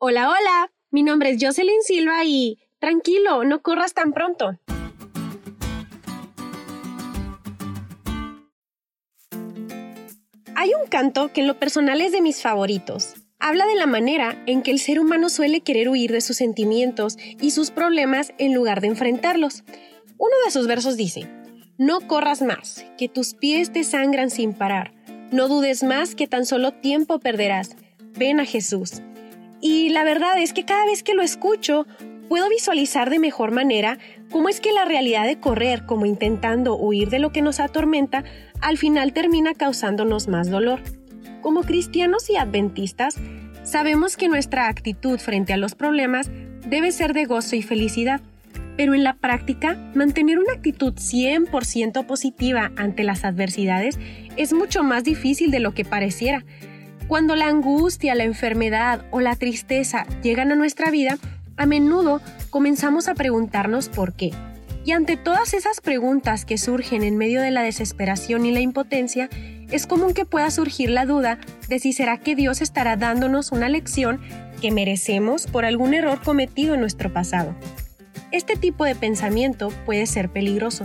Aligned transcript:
Hola, 0.00 0.28
hola. 0.28 0.70
Mi 0.92 1.02
nombre 1.02 1.30
es 1.30 1.38
Jocelyn 1.42 1.82
Silva 1.82 2.24
y... 2.24 2.60
Tranquilo, 2.78 3.42
no 3.42 3.62
corras 3.62 3.94
tan 3.94 4.12
pronto. 4.12 4.56
Hay 10.54 10.70
un 10.80 10.88
canto 10.88 11.32
que 11.32 11.40
en 11.40 11.48
lo 11.48 11.58
personal 11.58 12.00
es 12.00 12.12
de 12.12 12.20
mis 12.20 12.40
favoritos. 12.40 13.14
Habla 13.40 13.66
de 13.66 13.74
la 13.74 13.86
manera 13.86 14.40
en 14.46 14.62
que 14.62 14.70
el 14.70 14.78
ser 14.78 15.00
humano 15.00 15.28
suele 15.30 15.62
querer 15.62 15.88
huir 15.88 16.12
de 16.12 16.20
sus 16.20 16.36
sentimientos 16.36 17.16
y 17.40 17.50
sus 17.50 17.72
problemas 17.72 18.32
en 18.38 18.54
lugar 18.54 18.80
de 18.80 18.86
enfrentarlos. 18.86 19.64
Uno 20.16 20.34
de 20.44 20.52
sus 20.52 20.68
versos 20.68 20.96
dice, 20.96 21.28
No 21.76 22.06
corras 22.06 22.40
más, 22.40 22.86
que 22.98 23.08
tus 23.08 23.34
pies 23.34 23.72
te 23.72 23.82
sangran 23.82 24.30
sin 24.30 24.54
parar. 24.54 24.94
No 25.32 25.48
dudes 25.48 25.82
más 25.82 26.14
que 26.14 26.28
tan 26.28 26.46
solo 26.46 26.70
tiempo 26.70 27.18
perderás. 27.18 27.74
Ven 28.16 28.38
a 28.38 28.44
Jesús. 28.44 29.02
Y 29.60 29.88
la 29.90 30.04
verdad 30.04 30.40
es 30.40 30.52
que 30.52 30.64
cada 30.64 30.86
vez 30.86 31.02
que 31.02 31.14
lo 31.14 31.22
escucho, 31.22 31.86
puedo 32.28 32.48
visualizar 32.48 33.10
de 33.10 33.18
mejor 33.18 33.50
manera 33.50 33.98
cómo 34.30 34.48
es 34.48 34.60
que 34.60 34.72
la 34.72 34.84
realidad 34.84 35.26
de 35.26 35.40
correr 35.40 35.86
como 35.86 36.06
intentando 36.06 36.76
huir 36.76 37.08
de 37.08 37.18
lo 37.18 37.32
que 37.32 37.42
nos 37.42 37.58
atormenta 37.58 38.24
al 38.60 38.78
final 38.78 39.12
termina 39.12 39.54
causándonos 39.54 40.28
más 40.28 40.50
dolor. 40.50 40.80
Como 41.40 41.62
cristianos 41.62 42.28
y 42.30 42.36
adventistas, 42.36 43.16
sabemos 43.64 44.16
que 44.16 44.28
nuestra 44.28 44.68
actitud 44.68 45.18
frente 45.18 45.52
a 45.52 45.56
los 45.56 45.74
problemas 45.74 46.30
debe 46.66 46.92
ser 46.92 47.14
de 47.14 47.24
gozo 47.24 47.56
y 47.56 47.62
felicidad, 47.62 48.20
pero 48.76 48.94
en 48.94 49.02
la 49.02 49.14
práctica, 49.14 49.76
mantener 49.94 50.38
una 50.38 50.52
actitud 50.52 50.94
100% 50.94 52.06
positiva 52.06 52.70
ante 52.76 53.02
las 53.02 53.24
adversidades 53.24 53.98
es 54.36 54.52
mucho 54.52 54.84
más 54.84 55.02
difícil 55.02 55.50
de 55.50 55.60
lo 55.60 55.74
que 55.74 55.84
pareciera. 55.84 56.44
Cuando 57.08 57.36
la 57.36 57.48
angustia, 57.48 58.14
la 58.14 58.24
enfermedad 58.24 59.06
o 59.10 59.20
la 59.20 59.34
tristeza 59.34 60.06
llegan 60.22 60.52
a 60.52 60.56
nuestra 60.56 60.90
vida, 60.90 61.16
a 61.56 61.64
menudo 61.64 62.20
comenzamos 62.50 63.08
a 63.08 63.14
preguntarnos 63.14 63.88
por 63.88 64.12
qué. 64.12 64.30
Y 64.84 64.92
ante 64.92 65.16
todas 65.16 65.54
esas 65.54 65.80
preguntas 65.80 66.44
que 66.44 66.58
surgen 66.58 67.02
en 67.02 67.16
medio 67.16 67.40
de 67.40 67.50
la 67.50 67.62
desesperación 67.62 68.44
y 68.44 68.52
la 68.52 68.60
impotencia, 68.60 69.30
es 69.70 69.86
común 69.86 70.12
que 70.12 70.26
pueda 70.26 70.50
surgir 70.50 70.90
la 70.90 71.06
duda 71.06 71.38
de 71.70 71.78
si 71.78 71.94
será 71.94 72.18
que 72.18 72.34
Dios 72.34 72.60
estará 72.60 72.96
dándonos 72.96 73.52
una 73.52 73.70
lección 73.70 74.20
que 74.60 74.70
merecemos 74.70 75.46
por 75.46 75.64
algún 75.64 75.94
error 75.94 76.20
cometido 76.22 76.74
en 76.74 76.80
nuestro 76.80 77.10
pasado. 77.10 77.54
Este 78.32 78.56
tipo 78.56 78.84
de 78.84 78.94
pensamiento 78.94 79.70
puede 79.86 80.04
ser 80.04 80.28
peligroso, 80.28 80.84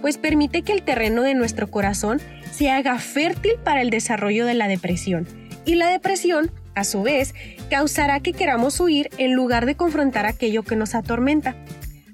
pues 0.00 0.18
permite 0.18 0.62
que 0.62 0.72
el 0.72 0.82
terreno 0.82 1.22
de 1.22 1.34
nuestro 1.34 1.68
corazón 1.68 2.20
se 2.52 2.70
haga 2.70 2.98
fértil 3.00 3.54
para 3.64 3.82
el 3.82 3.90
desarrollo 3.90 4.46
de 4.46 4.54
la 4.54 4.68
depresión, 4.68 5.26
y 5.64 5.74
la 5.76 5.88
depresión, 5.88 6.50
a 6.74 6.84
su 6.84 7.02
vez, 7.02 7.34
causará 7.70 8.20
que 8.20 8.32
queramos 8.32 8.80
huir 8.80 9.10
en 9.18 9.34
lugar 9.34 9.66
de 9.66 9.76
confrontar 9.76 10.26
aquello 10.26 10.62
que 10.62 10.76
nos 10.76 10.94
atormenta. 10.94 11.56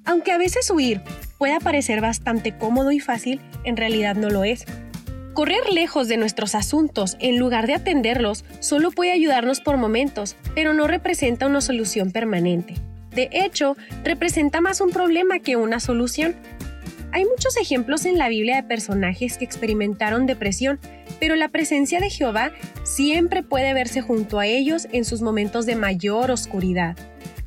Aunque 0.05 0.33
a 0.33 0.39
veces 0.39 0.71
huir 0.71 1.03
pueda 1.39 1.61
parecer 1.61 2.01
bastante 2.01 2.57
cómodo 2.57 2.93
y 2.93 3.01
fácil, 3.01 3.41
en 3.65 3.77
realidad 3.77 4.17
no 4.17 4.29
lo 4.31 4.45
es. 4.45 4.65
Correr 5.35 5.71
lejos 5.73 6.09
de 6.09 6.17
nuestros 6.17 6.55
asuntos 6.55 7.17
en 7.21 7.39
lugar 7.39 7.67
de 7.67 7.75
atenderlos 7.75 8.45
solo 8.59 8.91
puede 8.91 9.13
ayudarnos 9.13 9.61
por 9.61 9.77
momentos, 9.77 10.37
pero 10.55 10.75
no 10.75 10.87
representa 10.87 11.47
una 11.47 11.61
solución 11.61 12.11
permanente. 12.11 12.75
De 13.15 13.29
hecho, 13.33 13.77
representa 14.05 14.61
más 14.61 14.81
un 14.81 14.91
problema 14.91 15.39
que 15.39 15.57
una 15.57 15.81
solución. 15.81 16.37
Hay 17.13 17.25
muchos 17.25 17.57
ejemplos 17.57 18.05
en 18.05 18.19
la 18.19 18.29
Biblia 18.29 18.57
de 18.57 18.63
personajes 18.63 19.37
que 19.37 19.45
experimentaron 19.45 20.27
depresión, 20.27 20.79
pero 21.19 21.35
la 21.35 21.49
presencia 21.49 21.99
de 22.01 22.09
Jehová 22.09 22.53
siempre 22.85 23.43
puede 23.43 23.75
verse 23.75 24.01
junto 24.01 24.39
a 24.39 24.47
ellos 24.47 24.87
en 24.93 25.05
sus 25.05 25.21
momentos 25.21 25.67
de 25.67 25.75
mayor 25.75 26.31
oscuridad. 26.31 26.97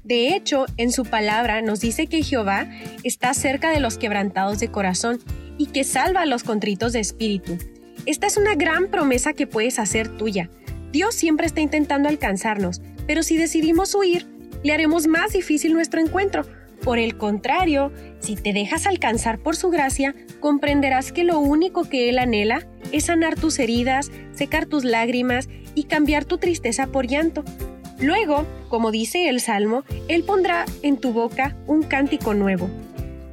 De 0.04 0.36
hecho, 0.36 0.66
en 0.76 0.92
su 0.92 1.06
palabra 1.06 1.62
nos 1.62 1.80
dice 1.80 2.08
que 2.08 2.24
Jehová 2.24 2.68
está 3.04 3.34
cerca 3.34 3.70
de 3.70 3.80
los 3.80 3.98
quebrantados 3.98 4.60
de 4.60 4.68
corazón 4.68 5.20
y 5.58 5.68
que 5.68 5.86
salva 5.86 6.22
a 6.22 6.26
los 6.26 6.44
contritos 6.44 6.92
de 6.92 7.00
espíritu. 7.00 7.58
Esta 8.06 8.28
es 8.28 8.36
una 8.36 8.56
gran 8.56 8.90
promesa 8.90 9.32
que 9.32 9.48
puedes 9.48 9.80
hacer 9.80 10.10
tuya. 10.18 10.50
Dios 10.92 11.16
siempre 11.16 11.48
está 11.48 11.62
intentando 11.62 12.10
alcanzarnos, 12.10 12.82
pero 13.08 13.24
si 13.24 13.38
decidimos 13.38 13.96
huir, 13.96 14.28
le 14.62 14.74
haremos 14.74 15.08
más 15.08 15.32
difícil 15.32 15.74
nuestro 15.74 16.02
encuentro. 16.02 16.46
Por 16.84 17.00
el 17.00 17.18
contrario, 17.18 17.94
si 18.20 18.36
te 18.36 18.52
dejas 18.52 18.86
alcanzar 18.86 19.40
por 19.40 19.56
su 19.56 19.70
gracia, 19.70 20.14
comprenderás 20.42 21.14
que 21.14 21.24
lo 21.24 21.40
único 21.40 21.86
que 21.86 22.10
Él 22.10 22.20
anhela 22.20 22.68
es 22.92 23.06
sanar 23.06 23.36
tus 23.36 23.58
heridas, 23.60 24.12
secar 24.34 24.66
tus 24.66 24.84
lágrimas 24.84 25.48
y 25.76 25.86
cambiar 25.86 26.26
tu 26.26 26.40
tristeza 26.40 26.88
por 26.88 27.08
llanto. 27.08 27.46
Luego, 28.00 28.46
como 28.68 28.92
dice 28.92 29.30
el 29.30 29.40
Salmo, 29.40 29.84
Él 30.10 30.24
pondrá 30.24 30.66
en 30.82 30.98
tu 30.98 31.14
boca 31.14 31.56
un 31.68 31.84
cántico 31.84 32.34
nuevo. 32.34 32.70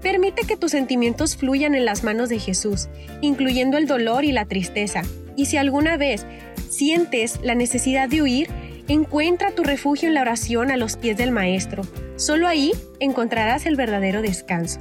Permite 0.01 0.47
que 0.47 0.57
tus 0.57 0.71
sentimientos 0.71 1.37
fluyan 1.37 1.75
en 1.75 1.85
las 1.85 2.05
manos 2.05 2.29
de 2.29 2.39
Jesús, 2.39 2.89
incluyendo 3.21 3.79
el 3.79 3.89
dolor 3.89 4.25
y 4.25 4.31
la 4.31 4.45
tristeza. 4.45 5.03
Y 5.35 5.47
si 5.47 5.57
alguna 5.57 5.97
vez 5.97 6.25
sientes 6.69 7.41
la 7.43 7.57
necesidad 7.57 8.09
de 8.09 8.23
huir, 8.23 8.49
encuentra 8.93 9.55
tu 9.55 9.63
refugio 9.63 10.09
en 10.09 10.15
la 10.15 10.23
oración 10.23 10.73
a 10.73 10.77
los 10.77 10.97
pies 10.97 11.17
del 11.17 11.31
Maestro. 11.31 11.85
Solo 12.17 12.49
ahí 12.49 12.73
encontrarás 12.99 13.65
el 13.67 13.77
verdadero 13.77 14.21
descanso. 14.21 14.81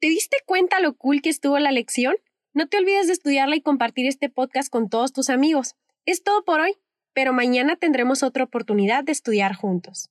¿Te 0.00 0.08
diste 0.08 0.38
cuenta 0.46 0.80
lo 0.80 0.94
cool 0.94 1.22
que 1.22 1.30
estuvo 1.30 1.60
la 1.60 1.70
lección? 1.70 2.16
No 2.52 2.66
te 2.66 2.78
olvides 2.78 3.06
de 3.06 3.12
estudiarla 3.12 3.54
y 3.54 3.60
compartir 3.60 4.08
este 4.08 4.28
podcast 4.28 4.68
con 4.68 4.88
todos 4.88 5.12
tus 5.12 5.30
amigos. 5.30 5.76
Es 6.06 6.24
todo 6.24 6.44
por 6.44 6.60
hoy, 6.60 6.74
pero 7.12 7.32
mañana 7.32 7.76
tendremos 7.76 8.24
otra 8.24 8.42
oportunidad 8.42 9.04
de 9.04 9.12
estudiar 9.12 9.54
juntos. 9.54 10.10